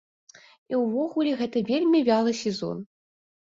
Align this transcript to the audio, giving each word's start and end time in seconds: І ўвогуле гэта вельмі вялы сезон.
І 0.73 0.79
ўвогуле 0.83 1.31
гэта 1.43 1.65
вельмі 1.69 2.05
вялы 2.11 2.37
сезон. 2.43 2.85